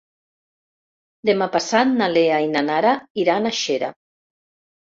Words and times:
Demà 1.29 1.47
passat 1.57 1.93
na 1.99 2.09
Lea 2.15 2.39
i 2.47 2.49
na 2.57 2.65
Nara 2.71 2.97
iran 3.25 3.47
a 3.51 3.55
Xera. 3.63 3.93